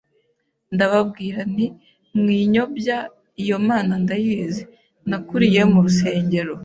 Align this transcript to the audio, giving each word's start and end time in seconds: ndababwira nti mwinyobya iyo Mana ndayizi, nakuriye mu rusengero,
ndababwira 0.75 1.39
nti 1.53 1.65
mwinyobya 2.19 2.97
iyo 3.43 3.57
Mana 3.67 3.93
ndayizi, 4.03 4.63
nakuriye 5.09 5.61
mu 5.71 5.79
rusengero, 5.85 6.53